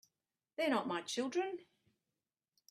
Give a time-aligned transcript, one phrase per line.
[0.55, 1.59] They're not my children.